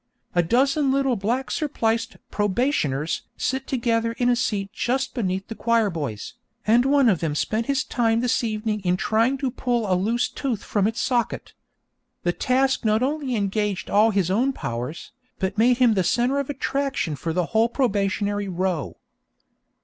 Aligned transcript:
A 0.33 0.41
dozen 0.41 0.91
little 0.91 1.15
black 1.15 1.51
surpliced 1.51 2.17
'probationers' 2.31 3.21
sit 3.37 3.67
together 3.67 4.13
in 4.13 4.29
a 4.29 4.35
seat 4.35 4.71
just 4.73 5.13
beneath 5.13 5.47
the 5.47 5.53
choir 5.53 5.91
boys, 5.91 6.33
and 6.65 6.85
one 6.85 7.07
of 7.07 7.19
them 7.19 7.35
spent 7.35 7.67
his 7.67 7.83
time 7.83 8.21
this 8.21 8.43
evening 8.43 8.79
in 8.83 8.97
trying 8.97 9.37
to 9.37 9.51
pull 9.51 9.85
a 9.85 9.93
loose 9.93 10.27
tooth 10.27 10.63
from 10.63 10.87
its 10.87 10.99
socket. 11.01 11.53
The 12.23 12.33
task 12.33 12.83
not 12.83 13.03
only 13.03 13.35
engaged 13.35 13.91
all 13.91 14.09
his 14.09 14.31
own 14.31 14.53
powers, 14.53 15.11
but 15.37 15.59
made 15.59 15.77
him 15.77 15.93
the 15.93 16.03
centre 16.03 16.39
of 16.39 16.49
attraction 16.49 17.15
for 17.15 17.31
the 17.31 17.45
whole 17.53 17.69
probationary 17.69 18.47
row. 18.47 18.97